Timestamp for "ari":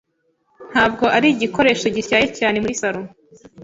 1.17-1.27